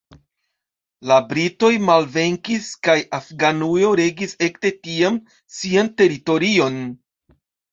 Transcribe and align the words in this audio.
La 1.09 1.17
britoj 1.33 1.69
malvenkis 1.89 2.69
kaj 2.87 2.95
Afganujo 3.19 3.93
regis 4.01 4.35
ekde 4.49 4.73
tiam 4.89 5.21
sian 5.59 5.93
teritorion. 6.03 6.83